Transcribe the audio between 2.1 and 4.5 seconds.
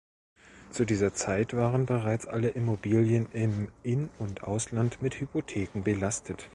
alle Immobilien im In- und